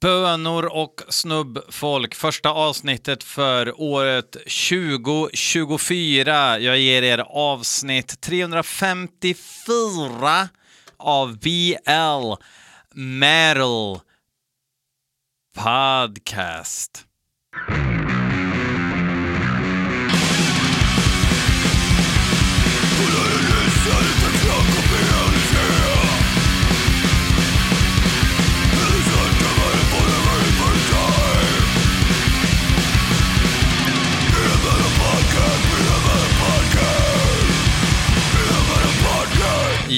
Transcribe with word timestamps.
Bönor 0.00 0.64
och 0.64 1.02
snubbfolk, 1.08 2.14
första 2.14 2.50
avsnittet 2.50 3.24
för 3.24 3.80
året 3.80 4.32
2024. 4.32 6.58
Jag 6.58 6.78
ger 6.78 7.02
er 7.02 7.24
avsnitt 7.28 8.20
354 8.20 10.48
av 10.96 11.38
BL 11.38 12.32
Metal 12.94 14.00
Podcast. 15.56 17.04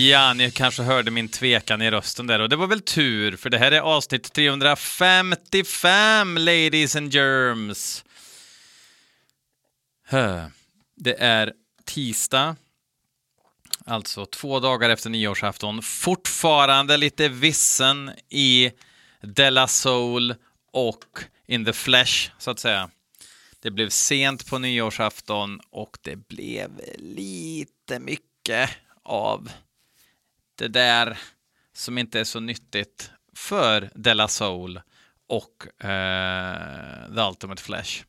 Ja, 0.00 0.34
ni 0.34 0.50
kanske 0.50 0.82
hörde 0.82 1.10
min 1.10 1.28
tvekan 1.28 1.82
i 1.82 1.90
rösten 1.90 2.26
där 2.26 2.38
och 2.38 2.48
det 2.48 2.56
var 2.56 2.66
väl 2.66 2.80
tur 2.80 3.36
för 3.36 3.50
det 3.50 3.58
här 3.58 3.72
är 3.72 3.80
avsnitt 3.80 4.32
355 4.32 6.38
ladies 6.38 6.96
and 6.96 7.14
germs. 7.14 8.04
Det 10.96 11.14
är 11.18 11.52
tisdag, 11.84 12.56
alltså 13.84 14.26
två 14.26 14.60
dagar 14.60 14.90
efter 14.90 15.10
nyårsafton. 15.10 15.82
Fortfarande 15.82 16.96
lite 16.96 17.28
vissen 17.28 18.10
i 18.28 18.70
Della 19.22 19.68
Soul 19.68 20.34
och 20.72 21.04
In 21.46 21.64
the 21.64 21.72
Flesh, 21.72 22.30
så 22.38 22.50
att 22.50 22.58
säga. 22.58 22.90
Det 23.62 23.70
blev 23.70 23.88
sent 23.88 24.46
på 24.46 24.58
nyårsafton 24.58 25.60
och 25.70 25.98
det 26.02 26.28
blev 26.28 26.70
lite 26.98 27.98
mycket 27.98 28.70
av 29.02 29.50
det 30.60 30.68
där 30.68 31.18
som 31.74 31.98
inte 31.98 32.20
är 32.20 32.24
så 32.24 32.40
nyttigt 32.40 33.10
för 33.36 33.90
Della 33.94 34.28
Soul 34.28 34.80
och 35.28 35.84
eh, 35.84 37.14
The 37.14 37.20
Ultimate 37.20 37.62
Flash. 37.62 38.02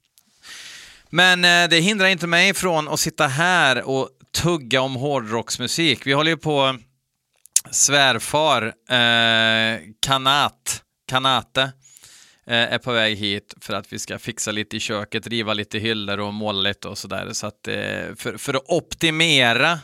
Men 1.10 1.46
eh, 1.46 1.70
det 1.70 1.80
hindrar 1.80 2.08
inte 2.08 2.28
mig 2.28 2.54
från 2.54 2.88
att 2.88 3.00
sitta 3.00 3.28
här 3.28 3.84
och 3.84 4.10
tugga 4.32 4.82
om 4.82 4.96
hårdrocksmusik. 4.96 6.08
Vi 6.08 6.14
håller 6.14 6.32
ju 6.32 6.38
på 6.38 6.78
svärfar 7.72 8.64
eh, 8.90 9.80
Kanat, 10.00 10.84
Kanate 11.08 11.62
eh, 12.48 12.74
är 12.74 12.78
på 12.78 12.92
väg 12.92 13.18
hit 13.18 13.54
för 13.62 13.74
att 13.74 13.94
vi 13.94 14.00
ska 14.00 14.20
fixa 14.20 14.52
lite 14.52 14.78
i 14.78 14.80
köket, 14.80 15.28
riva 15.28 15.54
lite 15.54 15.80
hyllor 15.80 16.20
och 16.20 16.34
måla 16.34 16.62
lite 16.62 16.88
och 16.88 16.98
sådär. 16.98 17.30
Så 17.34 17.48
att 17.48 17.68
eh, 17.68 18.16
för, 18.16 18.38
för 18.38 18.54
att 18.54 18.64
optimera 18.68 19.80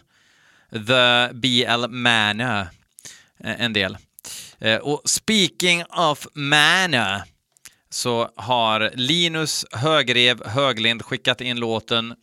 The 0.72 1.30
BL 1.34 1.88
Manor 1.90 2.68
eh, 3.44 3.62
en 3.62 3.74
del. 3.74 3.98
Eh, 4.60 4.78
och 4.78 5.02
speaking 5.06 5.84
of 5.84 6.28
Manor 6.34 7.22
så 7.90 8.32
har 8.36 8.92
Linus 8.94 9.66
Högrev 9.72 10.48
Höglind 10.48 11.02
skickat 11.02 11.42
in 11.42 11.60
låten 11.60 12.16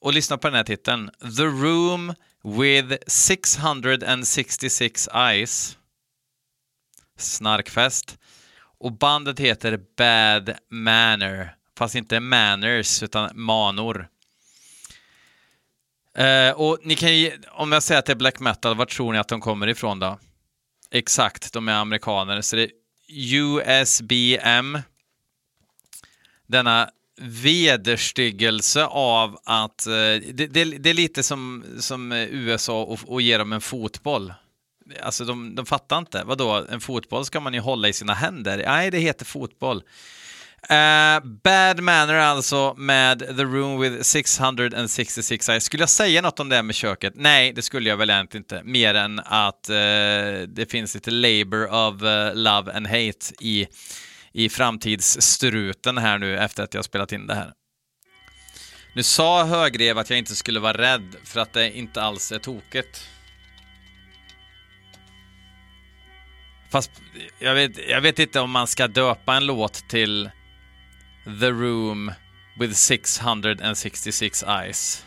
och 0.00 0.12
lyssna 0.12 0.38
på 0.38 0.48
den 0.48 0.56
här 0.56 0.64
titeln. 0.64 1.10
The 1.36 1.44
Room 1.44 2.14
with 2.44 2.94
666 3.06 5.08
Eyes. 5.14 5.78
Snarkfest. 7.18 8.18
Och 8.78 8.92
bandet 8.92 9.40
heter 9.40 9.80
Bad 9.96 10.56
Manor, 10.70 11.48
fast 11.78 11.94
inte 11.94 12.20
manners 12.20 13.02
utan 13.02 13.30
manor. 13.34 14.08
Uh, 16.18 16.50
och 16.50 16.78
ni 16.82 16.96
kan 16.96 17.18
ju, 17.18 17.32
om 17.50 17.72
jag 17.72 17.82
säger 17.82 17.98
att 17.98 18.06
det 18.06 18.12
är 18.12 18.16
black 18.16 18.40
metal, 18.40 18.76
var 18.76 18.86
tror 18.86 19.12
ni 19.12 19.18
att 19.18 19.28
de 19.28 19.40
kommer 19.40 19.66
ifrån 19.66 19.98
då? 19.98 20.18
Exakt, 20.90 21.52
de 21.52 21.68
är 21.68 21.72
amerikaner. 21.72 22.40
Så 22.40 22.56
det 22.56 22.62
är 22.62 22.70
USBM. 23.08 24.78
Denna 26.46 26.90
vederstyggelse 27.20 28.84
av 28.84 29.38
att... 29.44 29.86
Uh, 29.88 29.92
det, 29.92 30.46
det, 30.46 30.64
det, 30.64 30.90
är 30.90 30.94
lite 30.94 31.22
som, 31.22 31.64
som 31.78 32.12
USA 32.12 32.82
och, 32.82 32.98
och 33.06 33.22
ge 33.22 33.38
dem 33.38 33.52
en 33.52 33.60
fotboll. 33.60 34.34
Alltså 35.02 35.24
de, 35.24 35.54
de 35.54 35.66
fattar 35.66 35.98
inte. 35.98 36.22
Vadå, 36.24 36.66
en 36.70 36.80
fotboll 36.80 37.24
ska 37.24 37.40
man 37.40 37.54
ju 37.54 37.60
hålla 37.60 37.88
i 37.88 37.92
sina 37.92 38.14
händer. 38.14 38.62
Nej, 38.66 38.90
det 38.90 38.98
heter 38.98 39.24
fotboll. 39.24 39.82
Uh, 40.70 41.20
bad 41.44 41.80
Manor 41.80 42.14
alltså 42.14 42.74
med 42.76 43.18
The 43.18 43.44
Room 43.44 43.80
with 43.80 44.02
666 44.02 45.48
eyes. 45.48 45.64
Skulle 45.64 45.82
jag 45.82 45.90
säga 45.90 46.22
något 46.22 46.40
om 46.40 46.48
det 46.48 46.62
med 46.62 46.74
köket? 46.74 47.12
Nej, 47.16 47.52
det 47.52 47.62
skulle 47.62 47.88
jag 47.88 47.96
väl 47.96 48.10
egentligen 48.10 48.42
inte. 48.44 48.62
Mer 48.64 48.94
än 48.94 49.20
att 49.24 49.70
uh, 49.70 50.48
det 50.48 50.70
finns 50.70 50.94
lite 50.94 51.10
labor 51.10 51.64
of 51.72 52.02
uh, 52.02 52.34
love 52.34 52.72
and 52.72 52.86
hate 52.86 53.34
i, 53.40 53.66
i 54.32 54.48
framtidsstruten 54.48 55.98
här 55.98 56.18
nu 56.18 56.38
efter 56.38 56.62
att 56.62 56.74
jag 56.74 56.84
spelat 56.84 57.12
in 57.12 57.26
det 57.26 57.34
här. 57.34 57.52
Nu 58.94 59.02
sa 59.02 59.44
Högrev 59.44 59.98
att 59.98 60.10
jag 60.10 60.18
inte 60.18 60.34
skulle 60.34 60.60
vara 60.60 60.78
rädd 60.78 61.16
för 61.24 61.40
att 61.40 61.52
det 61.52 61.76
inte 61.76 62.02
alls 62.02 62.32
är 62.32 62.38
tokigt. 62.38 63.08
Fast 66.70 66.90
jag 67.38 67.54
vet, 67.54 67.88
jag 67.88 68.00
vet 68.00 68.18
inte 68.18 68.40
om 68.40 68.50
man 68.50 68.66
ska 68.66 68.86
döpa 68.86 69.34
en 69.34 69.46
låt 69.46 69.88
till 69.88 70.30
The 71.24 71.52
Room 71.52 72.12
with 72.58 72.74
666 72.74 74.42
Eyes. 74.42 75.06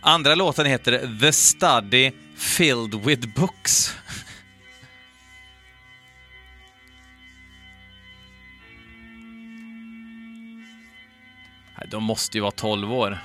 Andra 0.00 0.34
låten 0.34 0.66
heter 0.66 1.18
The 1.20 1.32
Study 1.32 2.12
Filled 2.36 2.94
with 2.94 3.34
Books. 3.34 3.96
De 11.90 12.02
måste 12.02 12.38
ju 12.38 12.42
vara 12.42 12.50
12 12.50 12.92
år. 12.92 13.18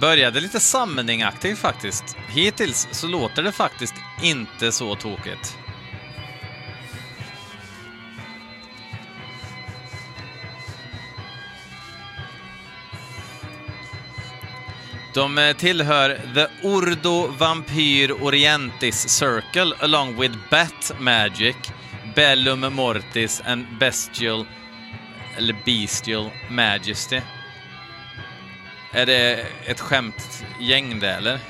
Började 0.00 0.40
lite 0.40 0.60
summoning-aktigt 0.60 1.58
faktiskt. 1.58 2.16
Hittills 2.28 2.88
så 2.90 3.06
låter 3.06 3.42
det 3.42 3.52
faktiskt 3.52 3.94
inte 4.22 4.72
så 4.72 4.94
tokigt. 4.94 5.58
De 15.14 15.38
eh, 15.38 15.56
tillhör 15.56 16.20
The 16.34 16.68
Ordo 16.68 17.26
Vampyr 17.38 18.22
Orientis 18.22 19.08
Circle 19.08 19.74
along 19.80 20.20
with 20.20 20.34
Bat 20.50 20.92
Magic, 21.00 21.56
Bellum 22.14 22.74
Mortis 22.74 23.42
and 23.46 23.66
Bestial, 23.80 24.46
eller 25.36 25.56
Bestial 25.64 26.30
Majesty. 26.50 27.20
Är 28.92 29.06
det 29.06 29.46
ett 29.66 29.80
skämtgäng 29.80 31.00
det, 31.00 31.10
eller? 31.10 31.40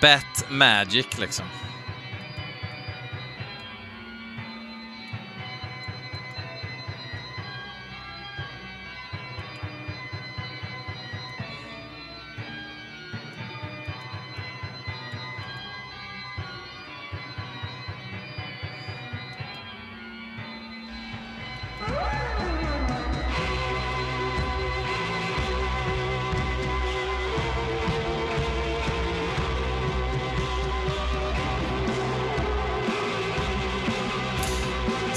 Bat 0.00 0.50
Magic, 0.50 1.18
liksom. 1.18 1.46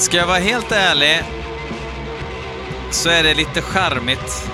Ska 0.02 0.18
jag 0.18 0.28
vara 0.28 0.38
helt 0.38 0.72
ärlig 0.72 1.24
så 2.92 3.10
är 3.10 3.24
det 3.24 3.34
lite 3.34 3.62
charmigt. 3.62 4.52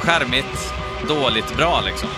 Charmigt 0.00 0.74
dåligt 1.08 1.56
bra 1.56 1.80
liksom. 1.80 2.08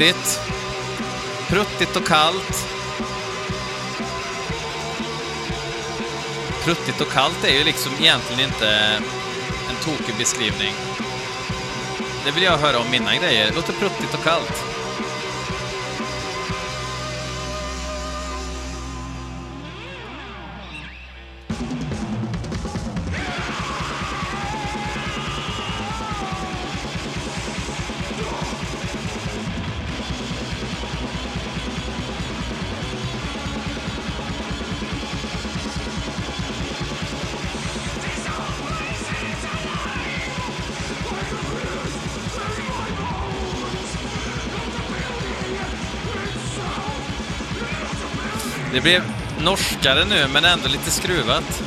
Pruttigt. 0.00 0.40
Pruttigt 1.48 1.96
och 1.96 2.06
kallt. 2.06 2.66
Pruttigt 6.64 7.00
och 7.00 7.08
kallt 7.08 7.44
är 7.44 7.58
ju 7.58 7.64
liksom 7.64 7.92
egentligen 8.00 8.40
inte 8.40 8.68
en 9.70 9.76
tokig 9.84 10.14
beskrivning. 10.18 10.74
Det 12.24 12.30
vill 12.30 12.42
jag 12.42 12.58
höra 12.58 12.78
om 12.78 12.90
mina 12.90 13.16
grejer. 13.16 13.46
Det 13.46 13.56
låter 13.56 13.72
pruttigt 13.72 14.14
och 14.14 14.24
kallt. 14.24 14.69
Det 48.80 48.84
blev 48.84 49.02
norskare 49.40 50.04
nu, 50.04 50.26
men 50.32 50.44
ändå 50.44 50.68
lite 50.68 50.90
skruvat. 50.90 51.62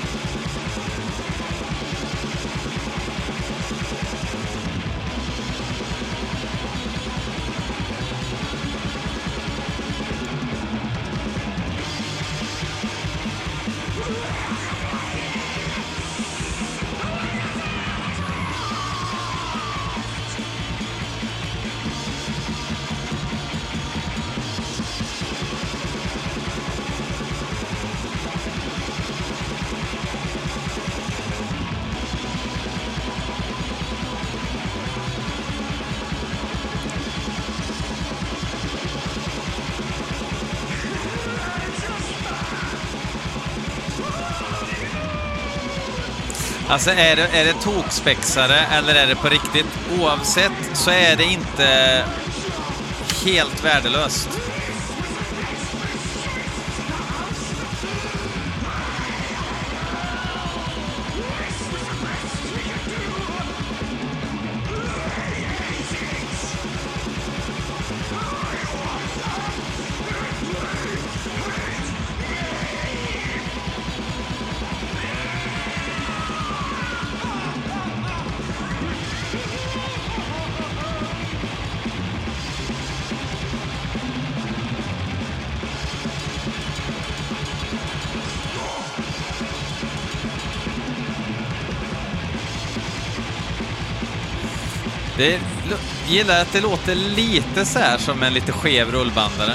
Alltså 46.74 46.92
är 46.92 47.16
det, 47.16 47.28
är 47.34 47.46
det 47.46 47.54
tokspexare 47.54 48.60
eller 48.72 48.96
är 48.96 49.08
det 49.08 49.16
på 49.16 49.30
riktigt? 49.30 49.66
Oavsett 50.00 50.52
så 50.74 50.92
är 50.92 51.16
det 51.16 51.24
inte 51.24 52.04
helt 53.26 53.64
värdelöst. 53.64 54.30
Det 95.24 95.40
gillar 96.08 96.42
att 96.42 96.54
det 96.54 96.62
låter 96.62 96.96
lite 96.96 97.66
så 97.66 97.80
här 97.80 97.98
som 97.98 98.24
en 98.24 98.34
lite 98.34 98.52
skev 98.52 98.92
rullbandare. 98.92 99.54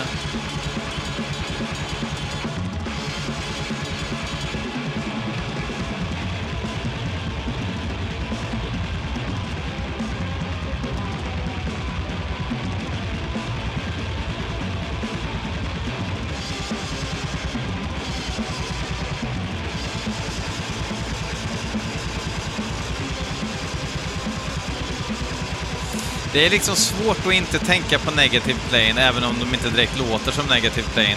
Det 26.39 26.47
är 26.47 26.51
liksom 26.51 26.77
svårt 26.77 27.27
att 27.27 27.33
inte 27.33 27.59
tänka 27.59 27.99
på 27.99 28.11
Negative 28.11 28.59
Plane, 28.69 29.03
även 29.09 29.25
om 29.25 29.39
de 29.39 29.55
inte 29.55 29.71
direkt 29.71 29.99
låter 29.99 30.33
som 30.33 30.47
Negative 30.47 30.89
Plane. 30.89 31.17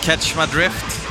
Catch 0.00 0.36
My 0.36 0.46
Drift. 0.46 1.01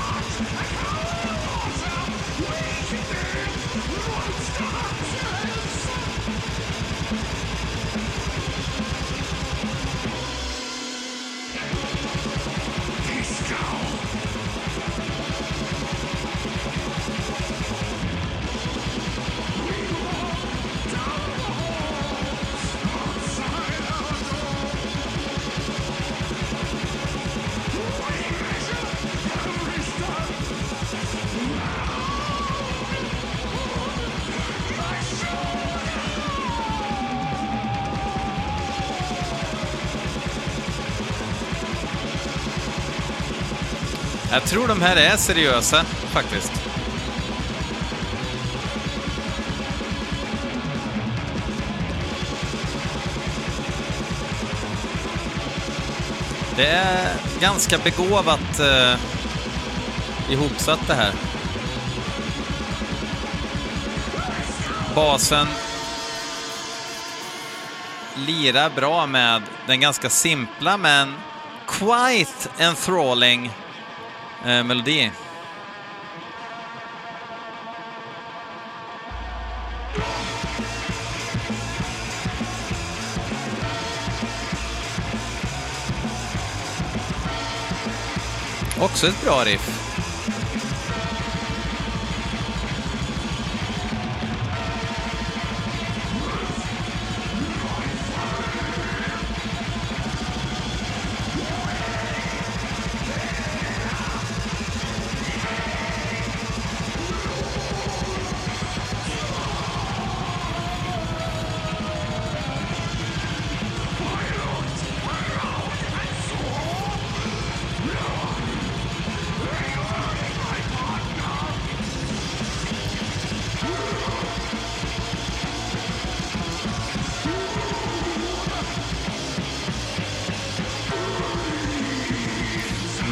Jag 44.31 44.43
tror 44.43 44.67
de 44.67 44.81
här 44.81 44.95
är 44.95 45.17
seriösa, 45.17 45.83
faktiskt. 45.83 46.51
Det 56.55 56.67
är 56.67 57.15
ganska 57.39 57.77
begåvat 57.77 58.59
eh, 58.59 58.99
ihopsatt 60.31 60.87
det 60.87 60.93
här. 60.93 61.13
Basen 64.95 65.47
lirar 68.15 68.69
bra 68.69 69.05
med 69.05 69.41
den 69.67 69.79
ganska 69.79 70.09
simpla 70.09 70.77
men 70.77 71.13
quite 71.67 72.49
enthralling 72.63 73.51
eh, 74.45 74.63
melodi. 74.63 75.11
Också 88.79 89.07
ett 89.07 89.23
bra 89.23 89.43
riff. 89.45 89.90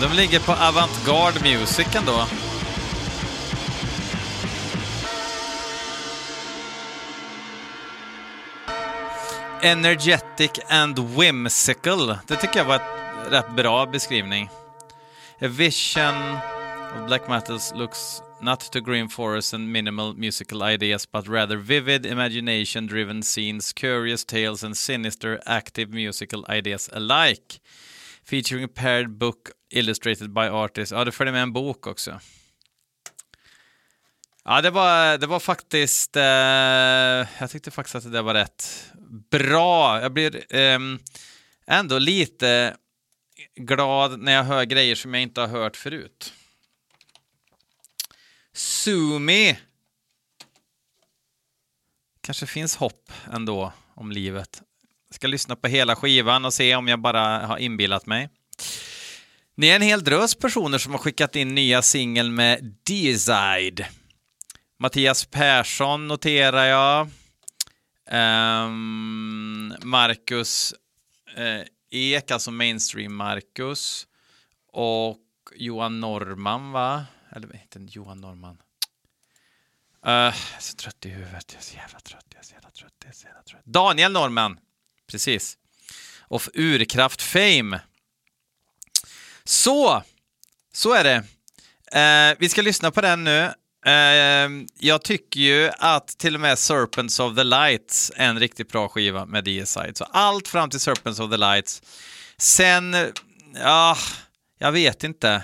De 0.10 0.16
ligger 0.16 0.39
på 0.39 0.51
Avantgarde 0.51 1.39
Music 1.44 1.96
ändå. 1.96 2.25
Energetic 9.62 10.51
and 10.70 11.00
whimsical. 11.00 12.18
Det 12.28 12.36
tycker 12.36 12.60
jag 12.60 12.66
var 12.66 12.75
en 12.75 13.32
rätt 13.32 13.56
bra 13.56 13.86
beskrivning. 13.86 14.50
A 15.42 15.48
vision 15.48 16.38
of 16.96 17.08
black 17.08 17.28
metals 17.28 17.74
looks 17.75 18.22
not 18.42 18.72
to 18.72 18.80
green 18.80 19.10
forest 19.10 19.54
and 19.54 19.72
minimal 19.72 20.13
musical 20.13 20.63
ideas, 20.63 21.12
but 21.12 21.28
rather 21.28 21.58
vivid, 21.58 22.06
imagination-driven 22.06 23.24
scenes, 23.24 23.74
curious 23.74 24.25
tales 24.25 24.63
and 24.63 24.78
sinister, 24.78 25.39
active 25.46 25.94
musical 25.94 26.46
ideas 26.50 26.89
alike. 26.94 27.60
Featuring 28.29 28.63
a 28.63 28.67
paired 28.75 29.17
book 29.17 29.50
illustrated 29.69 30.33
by 30.33 30.41
artists. 30.41 30.91
Ja, 30.91 31.05
det 31.05 31.12
följer 31.12 31.33
med 31.33 31.41
en 31.41 31.53
bok 31.53 31.88
också. 31.88 32.19
Ja, 34.43 34.62
det 34.62 34.69
var, 34.69 35.17
det 35.17 35.27
var 35.27 35.39
faktiskt... 35.39 36.15
Eh, 36.15 36.24
jag 37.39 37.50
tyckte 37.50 37.71
faktiskt 37.71 37.95
att 37.95 38.12
det 38.12 38.21
var 38.21 38.33
rätt 38.33 38.91
bra. 39.31 40.01
Jag 40.01 40.13
blir 40.13 40.55
eh, 40.55 40.79
ändå 41.67 42.00
lite 42.00 42.77
glad 43.55 44.19
när 44.19 44.31
jag 44.31 44.43
hör 44.43 44.63
grejer 44.63 44.95
som 44.95 45.13
jag 45.13 45.24
inte 45.24 45.41
har 45.41 45.48
hört 45.48 45.77
förut. 45.77 46.33
Sumi. 48.53 49.57
Kanske 52.21 52.45
finns 52.45 52.75
hopp 52.75 53.12
ändå 53.31 53.74
om 53.93 54.12
livet. 54.12 54.62
Ska 55.12 55.28
lyssna 55.28 55.56
på 55.56 55.68
hela 55.68 55.96
skivan 55.96 56.46
och 56.46 56.54
se 56.54 56.75
om 56.75 56.88
jag 56.88 57.01
bara 57.01 57.46
har 57.46 57.58
inbillat 57.58 58.06
mig. 58.06 58.30
Ni 59.56 59.68
är 59.68 59.75
en 59.75 59.82
hel 59.82 60.04
drös 60.04 60.36
personer 60.36 60.78
som 60.78 60.92
har 60.92 61.00
skickat 61.00 61.36
in 61.36 61.56
nya 61.56 61.82
singeln 61.82 62.36
med 62.36 62.75
Deicide. 62.84 63.88
Mattias 64.80 65.25
Persson 65.25 66.08
noterar 66.08 66.66
jag. 66.66 67.08
Um, 68.12 69.74
Marcus 69.84 70.74
uh, 71.38 71.62
Ek, 71.92 72.32
alltså 72.32 72.51
mainstream 72.51 73.16
Marcus. 73.16 74.08
Och 74.72 75.18
Johan 75.56 76.00
Norman, 76.00 76.72
va? 76.72 77.06
Eller 77.32 77.56
inte 77.56 77.80
Johan 77.98 78.22
Norman. 78.22 78.58
Uh, 80.08 80.12
jag 80.12 80.28
är 80.28 80.62
så 80.62 80.75
trött 80.75 81.06
i 81.06 81.10
huvudet. 81.10 81.51
Jag 81.51 81.60
är 81.60 81.63
så 81.63 81.75
jävla 81.75 82.00
trött. 82.00 82.25
Jag 82.30 82.39
är 82.39 82.44
så 82.44 82.54
jävla 82.54 82.70
trött. 82.70 82.94
Jag 83.00 83.10
är 83.10 83.13
så 83.13 83.28
jävla 83.28 83.44
trött. 83.44 83.66
Daniel 83.66 84.12
Norman. 84.12 84.60
Precis. 85.12 85.58
Of 86.28 86.50
Urkraft 86.54 87.22
Fame. 87.22 87.80
Så, 89.44 90.04
så 90.74 90.94
är 90.94 91.04
det. 91.04 91.24
Eh, 92.00 92.38
vi 92.39 92.50
ska 92.50 92.62
lyssna 92.62 92.92
på 92.92 93.01
den 93.01 93.24
nu. 93.24 93.54
Eh, 93.86 94.50
jag 94.80 95.04
tycker 95.04 95.39
ju 95.39 95.70
att 95.78 96.08
till 96.08 96.36
och 96.36 96.42
med 96.42 96.60
Serpents 96.60 97.20
of 97.20 97.36
the 97.36 97.44
Lights 97.44 98.12
är 98.16 98.28
en 98.28 98.39
riktigt 98.39 98.72
bra 98.72 98.89
skiva 98.89 99.25
med 99.25 99.44
DSide. 99.44 99.98
Så 99.98 100.04
allt 100.04 100.48
fram 100.48 100.70
till 100.70 100.80
Serpents 100.80 101.20
of 101.20 101.32
the 101.32 101.38
Lights. 101.38 101.82
Sen, 102.38 102.96
ja, 103.54 103.98
jag 104.58 104.72
vet 104.72 105.04
inte. 105.04 105.44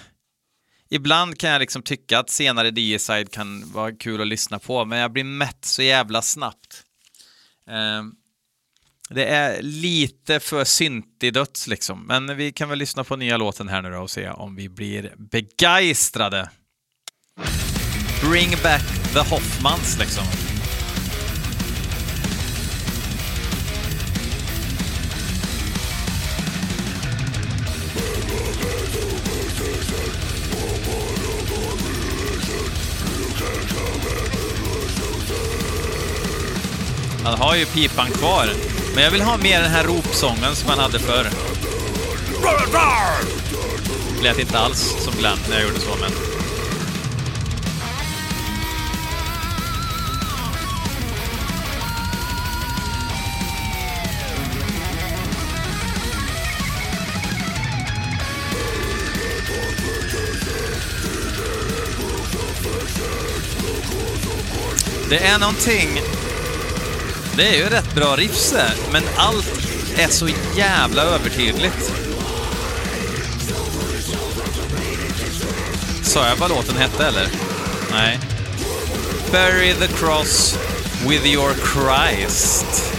Ibland 0.89 1.37
kan 1.37 1.49
jag 1.49 1.59
liksom 1.59 1.81
tycka 1.81 2.19
att 2.19 2.29
senare 2.29 2.71
DSide 2.71 3.31
kan 3.31 3.71
vara 3.71 3.91
kul 3.91 4.21
att 4.21 4.27
lyssna 4.27 4.59
på, 4.59 4.85
men 4.85 4.99
jag 4.99 5.11
blir 5.11 5.23
mätt 5.23 5.65
så 5.65 5.81
jävla 5.81 6.21
snabbt. 6.21 6.83
Eh, 7.69 8.03
det 9.09 9.25
är 9.25 9.61
lite 9.61 10.39
för 10.39 10.63
syntig 10.63 11.33
döds 11.33 11.67
liksom, 11.67 12.07
men 12.07 12.37
vi 12.37 12.51
kan 12.51 12.69
väl 12.69 12.79
lyssna 12.79 13.03
på 13.03 13.15
nya 13.15 13.37
låten 13.37 13.67
här 13.67 13.81
nu 13.81 13.91
då 13.91 13.99
och 13.99 14.11
se 14.11 14.29
om 14.29 14.55
vi 14.55 14.69
blir 14.69 15.13
begeistrade. 15.17 16.49
Bring 18.29 18.49
back 18.63 19.13
the 19.13 19.19
Hoffmans 19.19 19.99
liksom. 19.99 20.23
Han 37.23 37.39
har 37.39 37.55
ju 37.55 37.65
pipan 37.65 38.07
kvar, 38.11 38.49
men 38.95 39.03
jag 39.03 39.11
vill 39.11 39.21
ha 39.21 39.37
mer 39.37 39.61
den 39.61 39.71
här 39.71 39.83
ropsången 39.83 40.55
som 40.55 40.69
han 40.69 40.79
hade 40.79 40.99
förr. 40.99 41.29
Lät 44.23 44.39
inte 44.39 44.59
alls 44.59 44.95
som 44.99 45.13
Glenn 45.13 45.37
när 45.49 45.55
jag 45.55 45.67
gjorde 45.67 45.79
så, 45.79 45.95
men... 46.01 46.11
Det 65.09 65.17
är 65.17 65.39
någonting... 65.39 66.14
Det 67.37 67.47
är 67.47 67.57
ju 67.57 67.69
rätt 67.69 67.95
bra 67.95 68.15
riffse, 68.15 68.71
men 68.91 69.03
allt 69.17 69.67
är 69.97 70.07
så 70.07 70.29
jävla 70.55 71.01
övertydligt. 71.01 71.91
Sa 76.03 76.27
jag 76.27 76.35
vad 76.35 76.49
låten 76.49 76.77
hette, 76.77 77.05
eller? 77.05 77.27
Nej. 77.91 78.19
Bury 79.31 79.73
the 79.73 79.87
cross 79.87 80.57
with 81.07 81.25
your 81.25 81.53
Christ. 81.53 82.94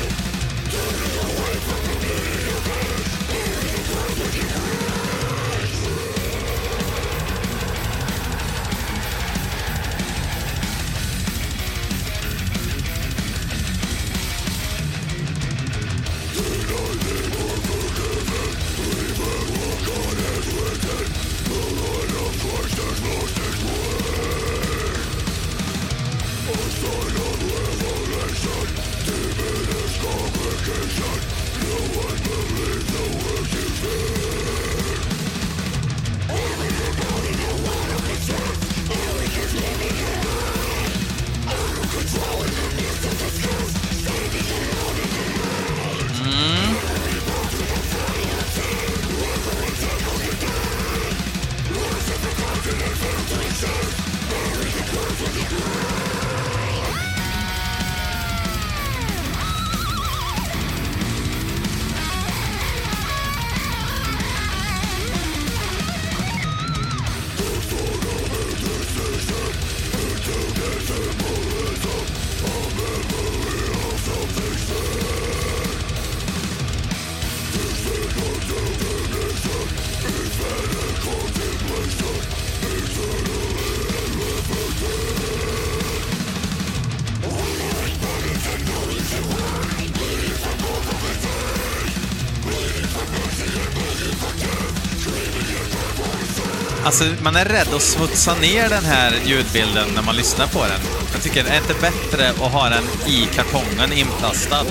Alltså, 96.86 97.04
man 97.22 97.36
är 97.36 97.44
rädd 97.44 97.74
att 97.74 97.82
smutsa 97.82 98.34
ner 98.34 98.68
den 98.68 98.84
här 98.84 99.20
ljudbilden 99.26 99.88
när 99.94 100.02
man 100.02 100.16
lyssnar 100.16 100.46
på 100.46 100.58
den. 100.58 100.80
Jag 101.12 101.22
tycker 101.22 101.44
det 101.44 101.50
är 101.50 101.60
inte 101.60 101.80
bättre 101.80 102.30
att 102.30 102.52
ha 102.52 102.68
den 102.68 102.84
i 103.06 103.26
kartongen 103.34 103.92
inplastad. 103.92 104.64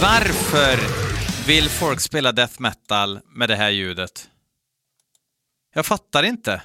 Varför 0.00 0.78
vill 1.46 1.68
folk 1.68 2.00
spela 2.00 2.32
death 2.32 2.60
metal 2.60 3.20
med 3.24 3.48
det 3.48 3.56
här 3.56 3.70
ljudet? 3.70 4.30
Jag 5.74 5.86
fattar 5.86 6.22
inte. 6.22 6.62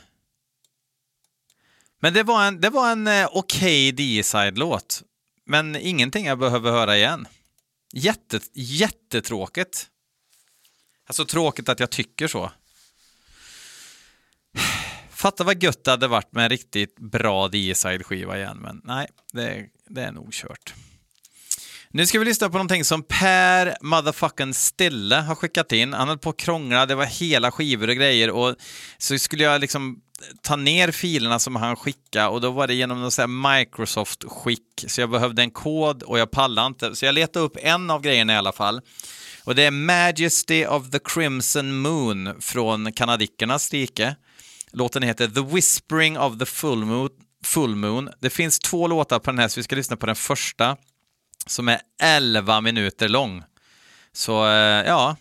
Men 2.00 2.14
det 2.14 2.24
var 2.24 2.46
en, 2.46 2.62
det 2.62 2.70
var 2.70 2.92
en 2.92 3.08
eh, 3.08 3.30
okej 3.32 3.90
okay 3.90 3.92
D-side-låt. 3.92 5.04
Men 5.46 5.76
ingenting 5.76 6.26
jag 6.26 6.40
behöver 6.40 6.72
höra 6.72 6.98
igen. 6.98 7.28
Jätte, 7.94 8.40
jättetråkigt. 8.54 9.88
Alltså 11.08 11.26
tråkigt 11.26 11.70
att 11.70 11.80
jag 11.80 11.90
tycker 11.90 12.28
så. 12.28 12.52
Fatta 15.10 15.44
vad 15.44 15.64
gött 15.64 15.84
det 15.84 15.92
hade 15.92 16.08
varit 16.08 16.34
med 16.34 16.44
en 16.44 16.50
riktigt 16.50 17.00
bra 17.00 17.48
D-side-skiva 17.48 18.38
igen, 18.38 18.58
men 18.58 18.82
nej, 18.84 19.08
det, 19.34 19.66
det 19.90 20.02
är 20.02 20.12
nog 20.12 20.34
kört. 20.34 20.74
Nu 21.96 22.06
ska 22.06 22.20
vi 22.20 22.26
lyssna 22.26 22.50
på 22.50 22.54
någonting 22.54 22.84
som 22.86 23.04
Per 23.04 23.78
motherfucking 23.82 24.54
Stille 24.54 25.16
har 25.16 25.36
skickat 25.36 25.72
in. 25.72 25.94
Han 25.94 26.08
höll 26.08 26.18
på 26.18 26.30
att 26.30 26.38
krångla, 26.38 26.86
det 26.86 26.96
var 26.96 27.06
hela 27.06 27.52
skivor 27.52 27.90
och 27.90 27.96
grejer 27.96 28.30
och 28.30 28.56
så 28.98 29.18
skulle 29.18 29.44
jag 29.44 29.62
liksom 29.62 30.00
ta 30.42 30.56
ner 30.56 30.92
filerna 30.92 31.40
som 31.40 31.56
han 31.56 31.76
skickade 31.76 32.28
och 32.28 32.42
då 32.42 32.52
var 32.52 32.68
det 32.68 32.74
genom 32.74 33.02
något 33.02 33.30
Microsoft-skick. 33.30 34.86
Så 34.88 35.02
jag 35.02 35.10
behövde 35.10 35.42
en 35.42 35.52
kod 35.52 36.04
och 36.04 36.20
jag 36.20 36.32
pallade 36.32 36.68
inte. 36.68 36.96
Så 36.96 37.06
jag 37.06 37.16
letade 37.16 37.46
upp 37.46 37.58
en 37.60 37.92
av 37.92 38.02
grejerna 38.02 38.34
i 38.34 38.38
alla 38.38 38.54
fall. 38.54 38.82
Och 39.44 39.56
det 39.56 39.64
är 39.64 39.72
Majesty 39.72 40.66
of 40.66 40.90
the 40.90 41.00
Crimson 41.00 41.78
Moon 41.78 42.42
från 42.42 42.94
kanadickernas 42.94 43.72
rike. 43.72 44.16
Låten 44.76 45.04
heter 45.04 45.28
The 45.28 45.42
Whispering 45.42 46.18
of 46.18 46.40
the 46.40 46.46
Full 46.46 46.86
Moon. 46.86 47.10
Full 47.44 47.76
Moon. 47.76 48.10
Det 48.20 48.30
finns 48.30 48.60
två 48.60 48.88
låtar 48.88 49.20
på 49.20 49.32
den 49.32 49.40
här, 49.40 49.48
så 49.48 49.60
vi 49.60 49.64
ska 49.64 49.76
lyssna 49.76 49.96
på 49.96 50.06
den 50.06 50.16
första 50.16 50.78
som 51.46 51.68
är 51.68 51.80
11 52.02 52.62
minuter 52.62 53.10
lång. 53.10 53.44
Så 54.12 54.46
eh, 54.46 54.86
ja, 54.86 55.16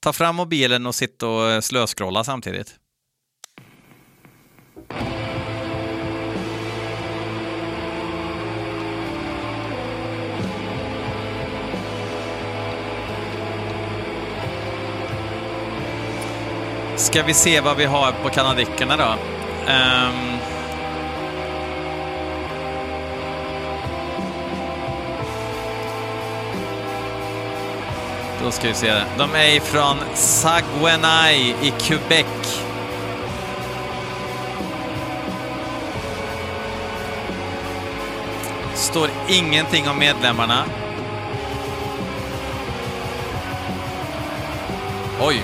ta 0.00 0.12
fram 0.12 0.36
mobilen 0.36 0.86
och 0.86 0.94
sitt 0.94 1.22
och 1.22 1.50
eh, 1.50 1.60
slöskrolla 1.60 2.24
samtidigt. 2.24 2.74
Ska 16.96 17.22
vi 17.22 17.34
se 17.34 17.60
vad 17.60 17.76
vi 17.76 17.84
har 17.84 18.12
på 18.22 18.28
kanadickerna 18.28 18.96
då? 18.96 19.14
Um... 19.72 20.38
Då 28.44 28.50
ska 28.50 28.68
vi 28.68 28.74
se. 28.74 29.02
De 29.18 29.34
är 29.34 29.56
ifrån 29.56 29.96
Saguenay 30.14 31.54
i 31.62 31.72
Quebec. 31.78 32.62
Står 38.74 39.10
ingenting 39.28 39.88
om 39.88 39.98
medlemmarna. 39.98 40.64
Oj, 45.20 45.42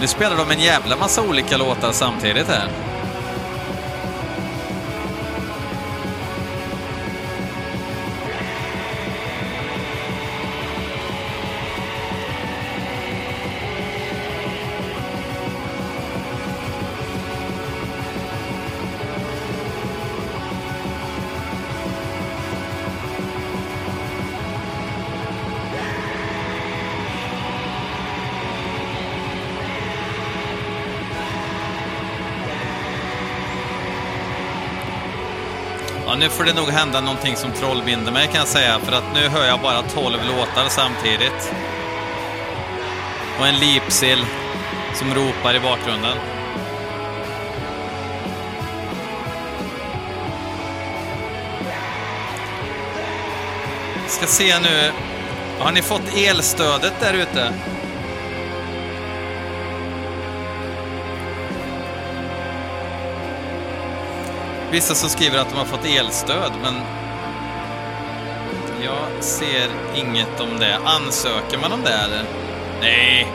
Nu 0.00 0.06
spelar 0.06 0.36
de 0.36 0.50
en 0.50 0.60
jävla 0.60 0.96
massa 0.96 1.22
olika 1.22 1.56
låtar 1.56 1.92
samtidigt 1.92 2.48
här. 2.48 2.89
Nu 36.20 36.28
får 36.28 36.44
det 36.44 36.52
nog 36.52 36.68
hända 36.68 37.00
någonting 37.00 37.36
som 37.36 37.52
trollbinder 37.52 38.12
mig 38.12 38.26
kan 38.26 38.36
jag 38.36 38.48
säga, 38.48 38.78
för 38.78 38.92
att 38.92 39.14
nu 39.14 39.28
hör 39.28 39.46
jag 39.46 39.60
bara 39.60 39.82
12 39.82 40.18
låtar 40.24 40.68
samtidigt. 40.68 41.52
Och 43.38 43.46
en 43.46 43.58
lipsill 43.58 44.24
som 44.94 45.14
ropar 45.14 45.54
i 45.54 45.60
bakgrunden. 45.60 46.16
Ska 54.08 54.26
se 54.26 54.58
nu. 54.58 54.92
Har 55.58 55.72
ni 55.72 55.82
fått 55.82 56.16
elstödet 56.16 56.94
där 57.00 57.14
ute? 57.14 57.52
Vissa 64.72 64.94
som 64.94 65.08
skriver 65.08 65.38
att 65.38 65.48
de 65.50 65.56
har 65.56 65.64
fått 65.64 65.84
elstöd, 65.84 66.52
men 66.62 66.74
jag 68.84 69.24
ser 69.24 69.68
inget 69.96 70.40
om 70.40 70.58
det. 70.58 70.78
Ansöker 70.84 71.58
man 71.58 71.72
om 71.72 71.80
det 71.84 71.92
eller? 71.92 72.24
Nej, 72.80 73.26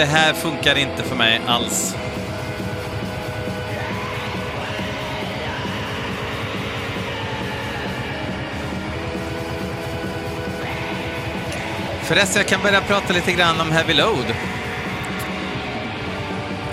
det 0.00 0.06
här 0.06 0.32
funkar 0.32 0.78
inte 0.78 1.02
för 1.02 1.16
mig 1.16 1.40
alls. 1.46 1.96
Förresten, 12.02 12.40
jag 12.40 12.48
kan 12.48 12.62
börja 12.62 12.80
prata 12.80 13.12
lite 13.12 13.32
grann 13.32 13.60
om 13.60 13.70
Heavy 13.70 13.94
Load. 13.94 14.30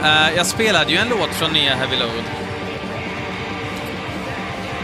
Eh, 0.04 0.36
jag 0.36 0.46
spelade 0.46 0.92
ju 0.92 0.98
en 0.98 1.10
låt 1.10 1.30
från 1.30 1.54
nya 1.54 1.76
Heavy 1.76 1.96
Load. 1.96 2.24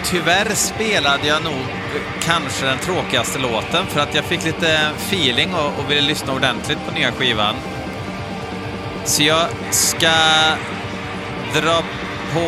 Tyvärr 0.04 0.56
spelade 0.56 1.28
jag 1.28 1.44
nog 1.44 1.66
kanske 2.22 2.66
den 2.66 2.78
tråkigaste 2.78 3.40
låten 3.40 3.86
för 3.88 4.00
att 4.00 4.16
jag 4.16 4.24
fick 4.24 4.46
lite 4.46 4.80
feeling 4.98 5.54
och, 5.54 5.80
och 5.80 5.92
ville 5.92 6.02
lyssna 6.02 6.34
ordentligt 6.34 6.80
på 6.88 6.94
nya 6.94 7.12
skivan. 7.12 7.56
Så 9.06 9.24
jag 9.24 9.48
ska 9.72 10.12
dra 11.54 11.84
på... 12.34 12.40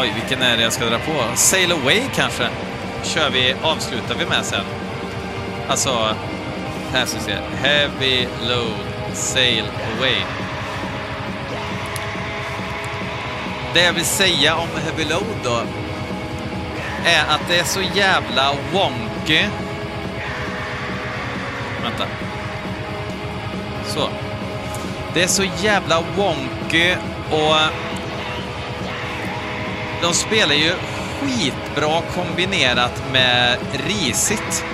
Oj, 0.00 0.12
vilken 0.14 0.42
är 0.42 0.56
det 0.56 0.62
jag 0.62 0.72
ska 0.72 0.84
dra 0.84 0.98
på? 0.98 1.36
Sail 1.36 1.72
Away 1.72 2.02
kanske? 2.14 2.48
Kör 3.02 3.30
vi, 3.30 3.54
avslutar 3.62 4.14
vi 4.18 4.26
med 4.26 4.44
sen. 4.44 4.64
Alltså, 5.68 6.14
här 6.92 7.06
ska 7.06 7.18
vi 7.18 7.24
se. 7.24 7.36
Heavy 7.62 8.26
Load 8.48 9.14
Sail 9.14 9.64
Away. 9.96 10.16
Det 13.74 13.84
jag 13.84 13.92
vill 13.92 14.04
säga 14.04 14.56
om 14.56 14.68
Heavy 14.84 15.04
Load 15.04 15.36
då 15.44 15.62
är 17.04 17.24
att 17.28 17.40
det 17.48 17.58
är 17.58 17.64
så 17.64 17.80
jävla 17.94 18.54
wonky. 18.72 19.42
Vänta. 21.82 22.06
Så. 23.86 24.25
Det 25.16 25.22
är 25.22 25.28
så 25.28 25.44
jävla 25.62 26.00
wonky 26.16 26.94
och 27.30 27.56
eh, 27.56 27.68
de 30.02 30.14
spelar 30.14 30.54
ju 30.54 30.72
skitbra 31.20 32.02
kombinerat 32.14 33.02
med 33.12 33.58
risigt. 33.86 34.64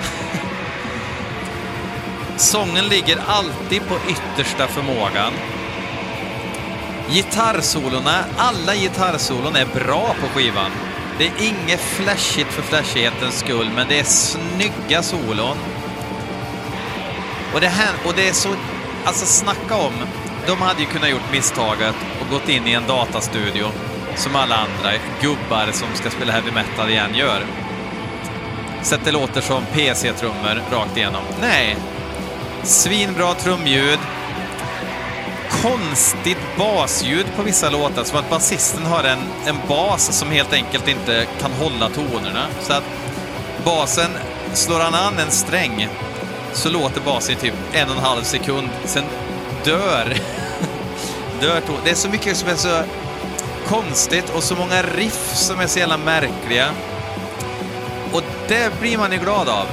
Sången 2.37 2.87
ligger 2.87 3.17
alltid 3.27 3.81
på 3.87 3.95
yttersta 4.09 4.67
förmågan. 4.67 5.33
Gitarrsolorna, 7.09 8.25
alla 8.37 8.75
gitarrsolon 8.75 9.55
är 9.55 9.65
bra 9.65 10.15
på 10.21 10.27
skivan. 10.27 10.71
Det 11.17 11.25
är 11.25 11.33
inget 11.39 11.81
flashigt 11.81 12.53
för 12.53 12.61
flashighetens 12.61 13.39
skull, 13.39 13.69
men 13.75 13.87
det 13.87 13.99
är 13.99 14.03
snygga 14.03 15.03
solon. 15.03 15.57
Och 17.53 17.61
det, 17.61 17.67
här, 17.67 17.93
och 18.05 18.13
det 18.15 18.29
är 18.29 18.33
så... 18.33 18.49
Alltså 19.05 19.25
snacka 19.25 19.75
om... 19.75 19.93
De 20.47 20.61
hade 20.61 20.79
ju 20.79 20.85
kunnat 20.85 21.09
gjort 21.09 21.31
misstaget 21.31 21.95
och 22.21 22.29
gått 22.29 22.49
in 22.49 22.67
i 22.67 22.73
en 22.73 22.87
datastudio 22.87 23.67
som 24.15 24.35
alla 24.35 24.55
andra 24.55 24.91
gubbar 25.21 25.71
som 25.71 25.87
ska 25.93 26.09
spela 26.09 26.31
heavy 26.31 26.51
metal 26.51 26.89
igen 26.89 27.15
gör. 27.15 27.45
Så 28.83 28.95
att 28.95 29.05
det 29.05 29.11
låter 29.11 29.41
som 29.41 29.65
PC-trummor 29.65 30.61
rakt 30.71 30.97
igenom. 30.97 31.23
Nej. 31.41 31.77
Svinbra 32.63 33.33
trumljud. 33.33 33.99
Konstigt 35.61 36.57
basljud 36.57 37.25
på 37.35 37.43
vissa 37.43 37.69
låtar, 37.69 38.03
som 38.03 38.19
att 38.19 38.29
basisten 38.29 38.85
har 38.85 39.03
en, 39.03 39.19
en 39.45 39.55
bas 39.67 40.17
som 40.17 40.31
helt 40.31 40.53
enkelt 40.53 40.87
inte 40.87 41.25
kan 41.41 41.51
hålla 41.51 41.89
tonerna. 41.89 42.45
Så 42.61 42.73
att 42.73 42.83
basen, 43.65 44.11
slår 44.53 44.79
han 44.79 44.95
an 44.95 45.19
en 45.19 45.31
sträng 45.31 45.87
så 46.53 46.69
låter 46.69 47.01
basen 47.01 47.35
i 47.35 47.39
typ 47.39 47.53
en 47.73 47.89
och 47.89 47.95
en 47.95 48.03
halv 48.03 48.23
sekund, 48.23 48.69
sen 48.85 49.03
dör, 49.63 50.15
dört. 51.43 51.63
Det 51.83 51.89
är 51.91 51.95
så 51.95 52.09
mycket 52.09 52.37
som 52.37 52.49
är 52.49 52.55
så 52.55 52.83
konstigt 53.67 54.29
och 54.29 54.43
så 54.43 54.55
många 54.55 54.81
riff 54.81 55.35
som 55.35 55.59
är 55.59 55.67
så 55.67 55.79
jävla 55.79 55.97
märkliga. 55.97 56.69
Och 58.13 58.23
det 58.47 58.79
blir 58.79 58.97
man 58.97 59.11
ju 59.11 59.17
glad 59.17 59.49
av. 59.49 59.67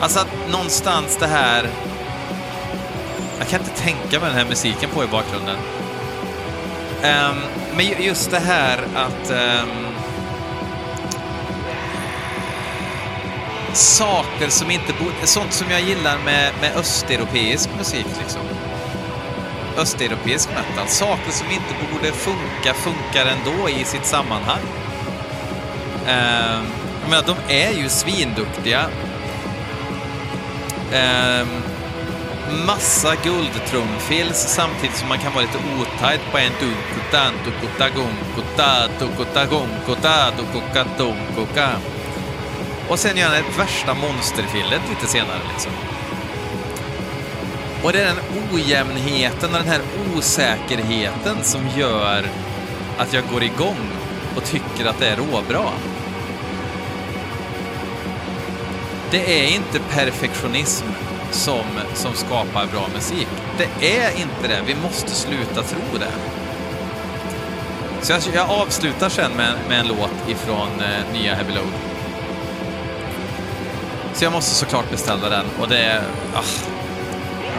Alltså 0.00 0.18
att 0.20 0.52
någonstans 0.52 1.16
det 1.16 1.26
här... 1.26 1.68
Jag 3.38 3.48
kan 3.48 3.60
inte 3.60 3.82
tänka 3.82 4.20
mig 4.20 4.28
den 4.28 4.38
här 4.38 4.46
musiken 4.48 4.90
på 4.90 5.04
i 5.04 5.06
bakgrunden. 5.06 5.56
Um, 7.02 7.40
men 7.76 8.04
just 8.04 8.30
det 8.30 8.38
här 8.38 8.78
att... 8.94 9.30
Um, 9.30 9.86
saker 13.72 14.48
som 14.48 14.70
inte 14.70 14.92
borde... 14.92 15.26
Sånt 15.26 15.52
som 15.52 15.70
jag 15.70 15.80
gillar 15.80 16.18
med, 16.24 16.52
med 16.60 16.76
östeuropeisk 16.76 17.70
musik 17.78 18.06
liksom 18.22 18.42
östeuropeisk 19.80 20.48
metal. 20.48 20.88
Saker 20.88 21.30
som 21.30 21.46
inte 21.50 21.74
borde 21.92 22.12
funka, 22.12 22.74
funkar 22.74 23.26
ändå 23.26 23.68
i 23.68 23.84
sitt 23.84 24.06
sammanhang. 24.06 24.62
Eh, 26.06 26.60
jag 27.02 27.10
menar, 27.10 27.24
de 27.26 27.54
är 27.54 27.70
ju 27.72 27.88
svinduktiga. 27.88 28.86
Eh, 30.92 31.46
massa 32.66 33.14
guldtrumfills 33.14 34.38
samtidigt 34.38 34.96
som 34.96 35.08
man 35.08 35.18
kan 35.18 35.32
vara 35.32 35.44
lite 35.44 35.58
otajt 35.80 36.20
på 36.32 36.38
en 36.38 36.52
dunkutan. 36.60 37.32
Och 42.88 42.98
sen 42.98 43.16
gör 43.16 43.26
han 43.26 43.36
ett 43.36 43.58
värsta 43.58 43.94
monsterfillet 43.94 44.80
lite 44.90 45.06
senare 45.06 45.40
liksom. 45.52 45.72
Och 47.82 47.92
det 47.92 48.00
är 48.00 48.06
den 48.06 48.18
ojämnheten 48.52 49.50
och 49.50 49.58
den 49.58 49.68
här 49.68 49.80
osäkerheten 50.16 51.36
som 51.42 51.60
gör 51.76 52.24
att 52.98 53.12
jag 53.12 53.24
går 53.32 53.42
igång 53.42 53.90
och 54.36 54.44
tycker 54.44 54.86
att 54.86 54.98
det 54.98 55.08
är 55.08 55.16
råbra. 55.16 55.70
Det 59.10 59.42
är 59.42 59.54
inte 59.54 59.80
perfektionism 59.90 60.86
som, 61.30 61.64
som 61.94 62.14
skapar 62.14 62.66
bra 62.66 62.88
musik. 62.94 63.28
Det 63.58 63.98
är 63.98 64.10
inte 64.10 64.48
det. 64.48 64.62
Vi 64.66 64.74
måste 64.74 65.10
sluta 65.10 65.62
tro 65.62 65.98
det. 65.98 66.12
Så 68.02 68.12
jag, 68.12 68.22
jag 68.34 68.50
avslutar 68.50 69.08
sen 69.08 69.32
med, 69.32 69.54
med 69.68 69.80
en 69.80 69.88
låt 69.88 70.28
ifrån 70.28 70.68
eh, 70.80 71.12
nya 71.12 71.34
Heavy 71.34 71.52
Load. 71.52 71.72
Så 74.14 74.24
jag 74.24 74.32
måste 74.32 74.54
såklart 74.54 74.90
beställa 74.90 75.28
den 75.28 75.44
och 75.60 75.68
det 75.68 75.78
är... 75.78 76.02
Ah, 76.34 76.79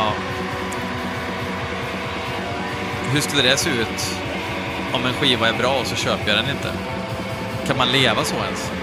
Ja. 0.01 0.13
Hur 3.13 3.21
skulle 3.21 3.41
det 3.41 3.57
se 3.57 3.69
ut 3.69 4.19
om 4.93 5.05
en 5.05 5.13
skiva 5.13 5.47
är 5.47 5.53
bra 5.53 5.79
och 5.79 5.87
så 5.87 5.95
köper 5.95 6.27
jag 6.27 6.37
den 6.37 6.49
inte? 6.49 6.71
Kan 7.67 7.77
man 7.77 7.91
leva 7.91 8.23
så 8.23 8.35
ens? 8.35 8.80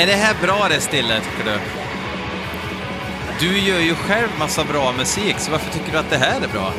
Är 0.00 0.06
det 0.06 0.12
här 0.12 0.36
bra 0.42 0.68
det 0.68 0.80
Stille, 0.80 1.20
tycker 1.20 1.50
du? 1.50 1.58
Du 3.40 3.58
gör 3.58 3.80
ju 3.80 3.94
själv 3.94 4.28
massa 4.38 4.64
bra 4.64 4.92
musik, 4.92 5.38
så 5.38 5.50
varför 5.50 5.72
tycker 5.72 5.92
du 5.92 5.98
att 5.98 6.10
det 6.10 6.16
här 6.16 6.40
är 6.40 6.48
bra? 6.48 6.72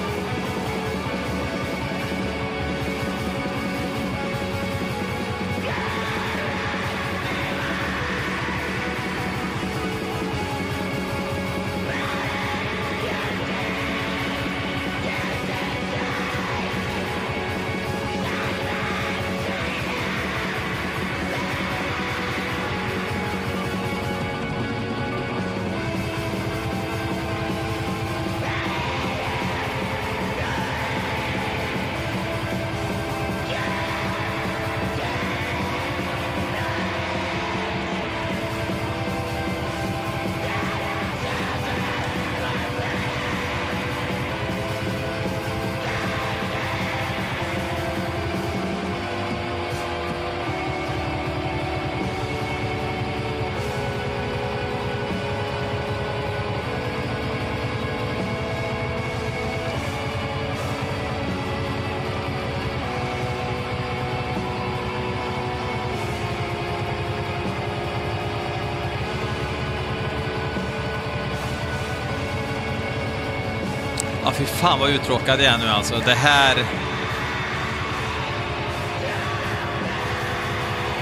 Ja, 74.30 74.34
fy 74.36 74.46
fan 74.46 74.80
vad 74.80 74.90
uttråkad 74.90 75.42
jag 75.42 75.54
är 75.54 75.58
nu 75.58 75.68
alltså. 75.68 76.02
Det 76.06 76.14
här... 76.14 76.56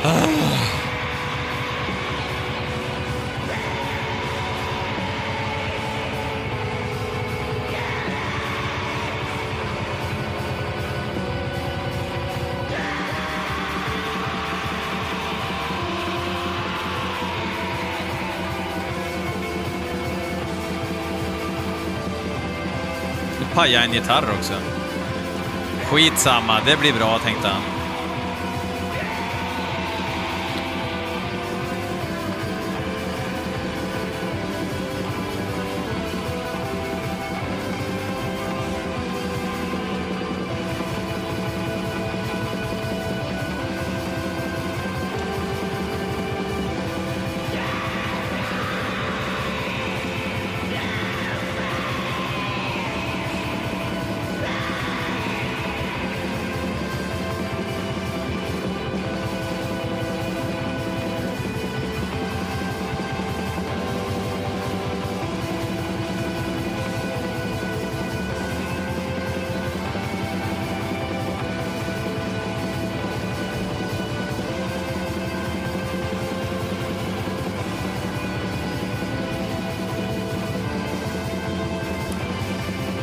Ah. 0.04 0.47
Pajade 23.58 23.86
en 23.86 23.93
gitarr 23.93 24.26
också. 24.38 24.54
Skitsamma, 25.86 26.60
det 26.65 26.80
blir 26.80 26.93
bra 26.93 27.20
tänkte 27.20 27.48
han. 27.48 27.77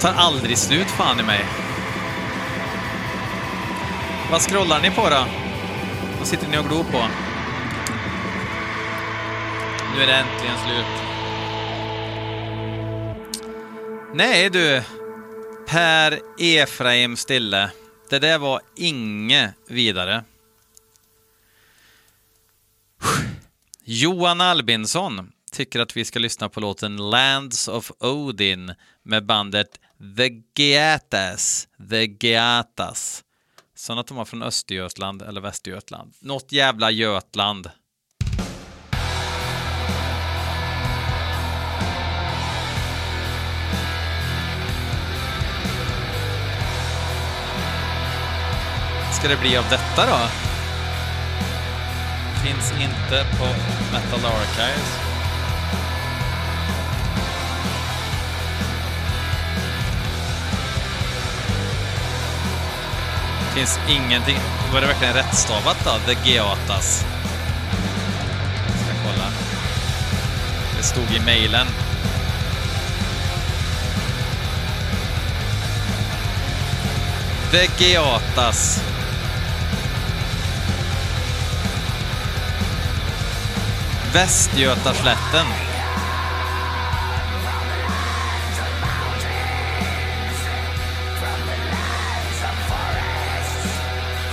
Tar 0.04 0.14
aldrig 0.14 0.58
slut 0.58 0.86
fan 0.86 1.20
i 1.20 1.22
mig. 1.22 1.44
Vad 4.30 4.40
scrollar 4.40 4.80
ni 4.82 4.90
på 4.90 5.08
då? 5.10 5.26
Vad 6.18 6.28
sitter 6.28 6.48
ni 6.48 6.58
och 6.58 6.64
glor 6.64 6.84
på? 6.84 7.06
Nu 9.94 10.02
är 10.02 10.06
det 10.06 10.12
äntligen 10.12 10.56
slut. 10.66 10.86
Nej 14.14 14.50
du, 14.50 14.82
Per 15.66 16.20
Efraim 16.38 17.16
Stille. 17.16 17.70
Det 18.10 18.18
där 18.18 18.38
var 18.38 18.60
inget 18.76 19.54
vidare. 19.68 20.24
Johan 23.84 24.40
Albinsson 24.40 25.30
tycker 25.52 25.80
att 25.80 25.96
vi 25.96 26.04
ska 26.04 26.18
lyssna 26.18 26.48
på 26.48 26.60
låten 26.60 27.10
Lands 27.10 27.68
of 27.68 27.92
Odin 28.00 28.74
med 29.02 29.26
bandet 29.26 29.78
The 29.98 30.42
Geatas. 30.54 31.68
The 31.90 32.06
Geatas. 32.20 33.24
Sådana 33.74 34.02
tar 34.02 34.14
man 34.14 34.26
från 34.26 34.42
Östergötland 34.42 35.22
eller 35.22 35.40
Västergötland. 35.40 36.14
Något 36.20 36.52
jävla 36.52 36.90
Götland. 36.90 37.70
Ska 49.12 49.28
det 49.28 49.40
bli 49.40 49.56
av 49.56 49.64
detta 49.70 50.06
då? 50.06 50.18
Finns 52.44 52.72
inte 52.72 53.26
på 53.38 53.44
Metal 53.92 54.24
Archives. 54.24 55.03
Finns 63.54 63.78
ingenting. 63.88 64.38
Var 64.72 64.80
det 64.80 64.86
verkligen 64.86 65.14
rättstavat 65.14 65.76
då? 65.84 65.90
The 66.14 66.30
Geatas. 66.30 67.04
Ska 68.66 68.94
kolla. 69.04 69.30
Det 70.76 70.82
stod 70.82 71.16
i 71.16 71.20
mejlen. 71.20 71.66
The 77.50 77.84
Geatas. 77.84 78.82
Västgötaslätten. 84.12 85.46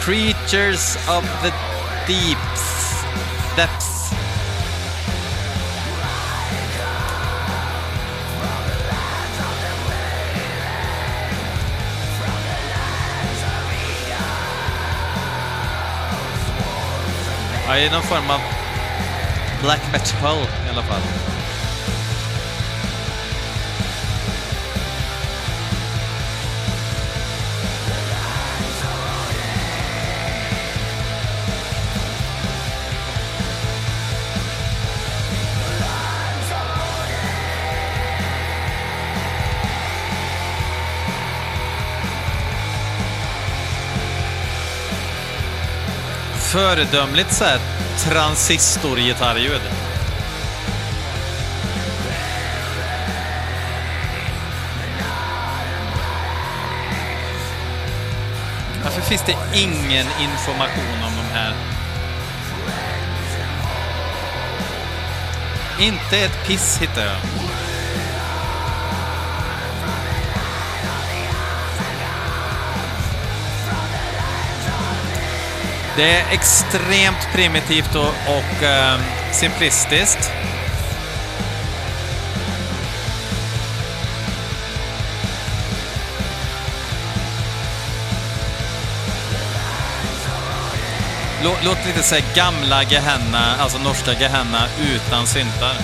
Creatures 0.02 0.96
of 1.08 1.24
the 1.44 1.54
deeps. 2.08 3.04
Depths. 3.56 4.12
Ja, 17.68 17.74
det 17.74 17.86
är 17.86 17.92
någon 17.92 18.02
form 18.02 18.30
av 18.30 18.42
black 19.62 19.82
metal 19.92 20.38
i 20.68 20.70
alla 20.70 20.84
fall. 20.84 21.31
Föredömligt 46.52 47.34
så 47.34 47.44
här 47.44 47.60
transistorgitarrljud. 47.98 49.62
Varför 58.84 59.02
finns 59.02 59.24
det 59.26 59.60
ingen 59.60 60.08
information 60.22 61.04
om 61.04 61.14
de 61.16 61.34
här? 61.34 61.54
Inte 65.80 66.18
ett 66.18 66.48
piss 66.48 66.78
hittar 66.82 67.06
jag. 67.06 67.51
Det 75.96 76.12
är 76.12 76.34
extremt 76.34 77.28
primitivt 77.34 77.96
och, 77.96 78.14
och 78.28 78.64
eh, 78.64 79.00
simplistiskt. 79.32 80.32
Låter 91.44 91.66
låt 91.66 91.86
lite 91.86 92.04
så 92.04 92.16
gamla 92.36 92.84
Gehenna, 92.84 93.56
alltså 93.60 93.78
norska 93.78 94.14
Gehenna 94.14 94.68
utan 94.82 95.28
syntar. 95.28 95.76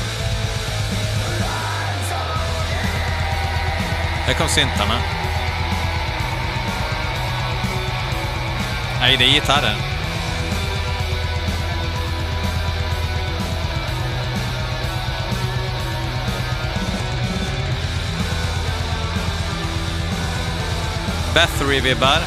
Här 4.25 4.33
kom 4.33 4.47
syntarna. 4.47 5.01
Nej, 8.99 9.17
det 9.17 9.23
är 9.23 9.29
gitarren. 9.29 9.86
Bathory-vibbar. 21.37 22.21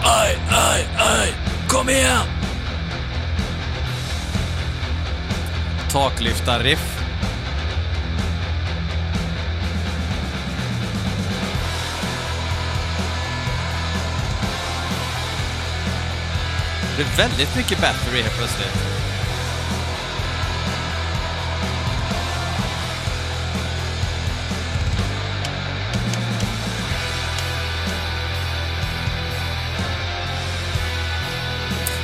Aj, 0.00 0.32
aj, 0.48 0.80
aj! 0.96 1.28
Kom 1.68 1.92
igen! 1.92 2.24
Taklyftar-riff. 5.92 6.97
Det 16.98 17.04
är 17.04 17.16
väldigt 17.16 17.56
mycket 17.56 17.80
battery 17.80 18.22
här 18.22 18.30
plötsligt. 18.30 18.98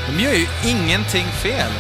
De 0.07 0.23
gör 0.23 0.33
ju 0.33 0.47
ingenting 0.65 1.27
fel. 1.27 1.73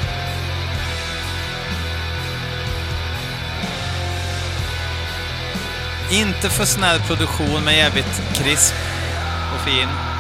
Inte 6.11 6.51
för 6.51 6.65
snäll 6.65 7.01
produktion, 7.01 7.65
men 7.65 7.77
jävligt 7.77 8.23
krisp 8.35 8.75
och 9.55 9.61
fin. 9.61 10.14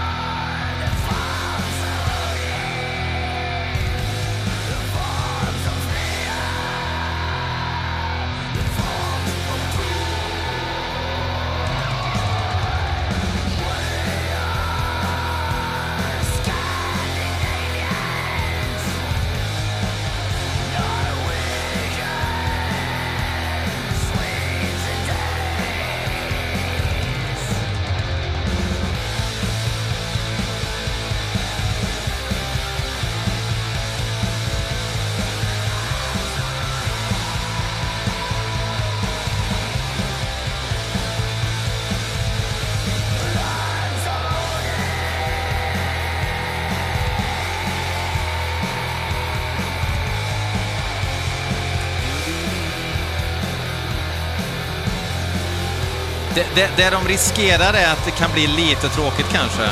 Det, 56.56 56.70
det, 56.76 56.90
de 56.90 57.08
riskerar 57.08 57.74
är 57.74 57.92
att 57.92 58.04
det 58.04 58.10
kan 58.10 58.32
bli 58.32 58.46
lite 58.46 58.88
tråkigt 58.88 59.26
kanske. 59.32 59.70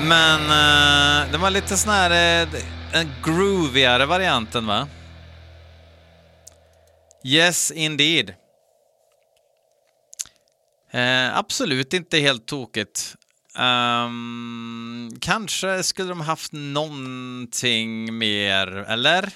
Men 0.00 0.40
uh, 0.40 1.32
det 1.32 1.38
var 1.38 1.50
lite 1.50 1.76
sån 1.76 1.92
här 1.92 2.46
uh, 2.46 2.60
en 2.92 3.12
groovigare 3.24 4.06
varianten 4.06 4.66
va? 4.66 4.88
Yes, 7.24 7.70
indeed. 7.70 8.34
Uh, 10.94 11.38
absolut 11.38 11.94
inte 11.94 12.18
helt 12.18 12.46
tokigt. 12.46 13.16
Um, 13.58 15.10
kanske 15.20 15.82
skulle 15.82 16.08
de 16.08 16.20
haft 16.20 16.52
någonting 16.52 18.18
mer, 18.18 18.66
eller? 18.66 19.32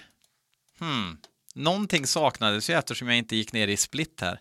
Hmm. 0.79 1.17
Någonting 1.55 2.07
saknades 2.07 2.71
ju 2.71 2.75
eftersom 2.75 3.09
jag 3.09 3.19
inte 3.19 3.37
gick 3.37 3.53
ner 3.53 3.69
i 3.69 3.77
split 3.77 4.21
här. 4.21 4.41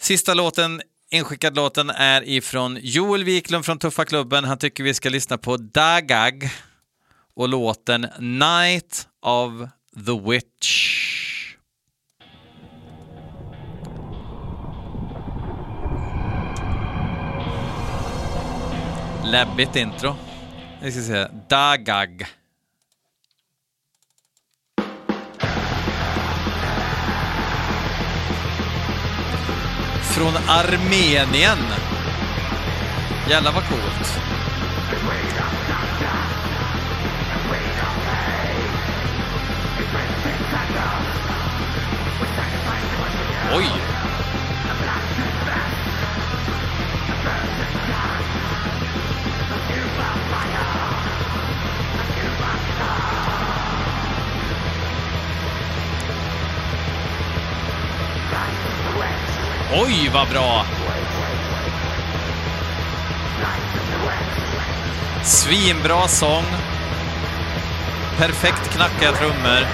Sista 0.00 0.34
låten, 0.34 0.82
inskickad 1.10 1.56
låten, 1.56 1.90
är 1.90 2.28
ifrån 2.28 2.78
Joel 2.82 3.24
Wiklund 3.24 3.64
från 3.64 3.78
Tuffa 3.78 4.04
Klubben. 4.04 4.44
Han 4.44 4.58
tycker 4.58 4.84
vi 4.84 4.94
ska 4.94 5.08
lyssna 5.08 5.38
på 5.38 5.56
Dagag 5.56 6.50
och 7.36 7.48
låten 7.48 8.00
Night 8.18 9.08
of 9.22 9.52
the 10.06 10.30
Witch. 10.30 10.94
Läbbigt 19.24 19.76
intro. 19.76 20.14
Vi 20.82 20.92
ska 20.92 21.02
se. 21.02 21.26
Dagag. 21.48 22.26
Från 30.14 30.36
Armenien. 30.48 31.58
Jävlar 33.28 33.52
vad 33.52 33.64
coolt. 33.68 34.20
Oj! 43.54 43.94
Oj, 59.72 60.10
vad 60.12 60.28
bra! 60.28 60.66
Svinbra 65.22 66.08
sång. 66.08 66.44
Perfekt 68.18 68.70
knackiga 68.70 69.12
trummor. 69.12 69.66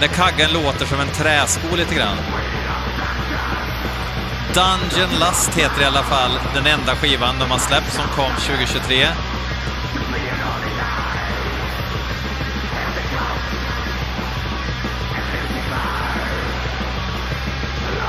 Där 0.00 0.06
kaggen 0.06 0.52
låter 0.52 0.86
som 0.86 1.00
en 1.00 1.08
träsko 1.08 1.76
lite 1.76 1.94
grann. 1.94 2.16
Dungeon 4.54 5.10
Lust 5.20 5.54
heter 5.54 5.82
i 5.82 5.84
alla 5.84 6.02
fall 6.02 6.30
den 6.54 6.66
enda 6.66 6.96
skivan 6.96 7.38
de 7.38 7.50
har 7.50 7.58
släppt 7.58 7.92
som 7.92 8.04
kom 8.04 8.32
2023. 8.34 9.06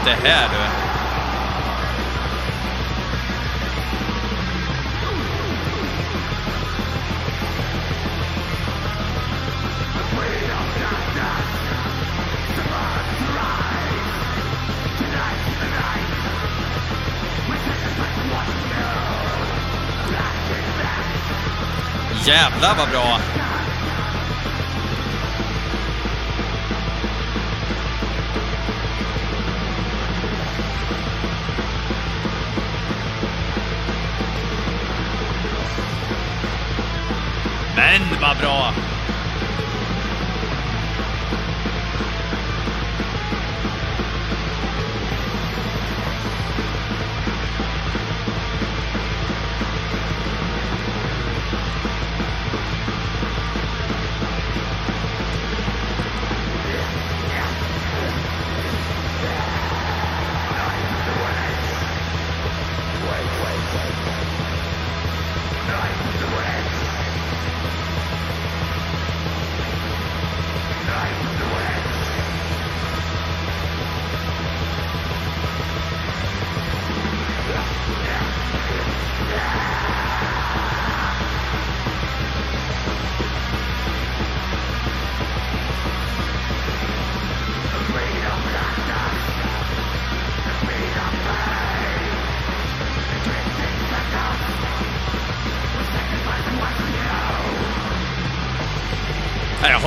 Det 0.06 0.18
här 0.28 0.50
du. 0.50 0.92
Jävlar 22.26 22.76
vad 22.78 22.90
bra! 22.90 23.41
Vad 38.22 38.38
bra! 38.38 38.91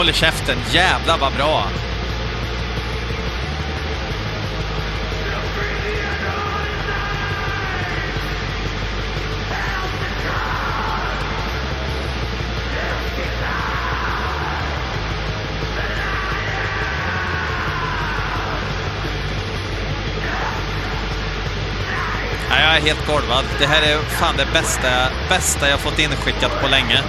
Håller 0.05 0.12
käften. 0.12 0.59
Jävlar 0.72 1.18
vad 1.18 1.32
bra. 1.32 1.68
Jag 22.50 22.76
är 22.76 22.80
helt 22.80 23.07
golvad. 23.07 23.44
Det 23.59 23.66
här 23.66 23.82
är 23.82 23.98
fan 23.98 24.36
det 24.36 24.46
bästa, 24.52 24.88
bästa 25.28 25.68
jag 25.68 25.80
fått 25.80 25.98
inskickat 25.98 26.61
på 26.61 26.68
länge. 26.68 27.02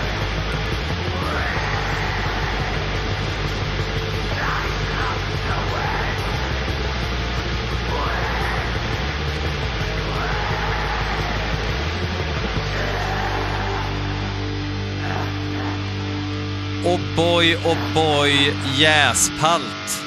Oboy, 17.35 17.57
boy, 17.63 17.77
boy, 17.93 18.53
jäspalt. 18.77 20.03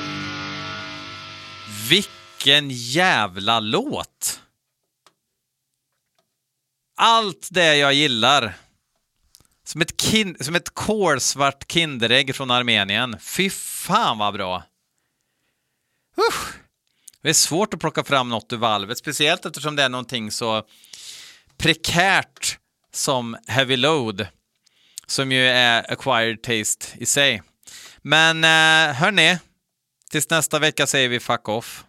Vilken 1.91 2.70
jävla 2.70 3.61
låt! 3.61 4.41
Allt 6.97 7.49
det 7.51 7.76
jag 7.76 7.95
gillar. 7.95 8.55
Som 9.64 9.81
ett, 9.81 10.03
kin- 10.03 10.43
som 10.43 10.55
ett 10.55 10.74
kolsvart 10.74 11.72
Kinderägg 11.72 12.35
från 12.35 12.51
Armenien. 12.51 13.16
Fy 13.20 13.51
fan 13.51 14.18
vad 14.18 14.35
bra! 14.35 14.62
Usch. 16.31 16.55
Det 17.22 17.29
är 17.29 17.35
svårt 17.35 17.74
att 17.74 17.81
plocka 17.81 18.05
fram 18.05 18.29
något 18.29 18.53
ur 18.53 18.57
valvet, 18.57 18.99
speciellt 18.99 19.47
eftersom 19.47 19.76
det 19.76 19.83
är 19.83 19.89
någonting 19.89 20.31
så 20.31 20.62
prekärt 21.57 22.59
som 22.93 23.37
Heavy 23.47 23.76
Load, 23.76 24.26
som 25.09 25.33
ju 25.33 25.47
är 25.47 25.93
acquired 25.93 26.43
taste 26.43 26.87
i 26.99 27.07
sig. 27.07 27.43
Men 28.03 28.45
eh, 28.45 28.95
hörni, 28.95 29.39
tills 30.11 30.31
nästa 30.31 30.59
vecka 30.59 30.87
säger 30.87 31.09
vi 31.09 31.21
fuck 31.21 31.49
off. 31.49 31.85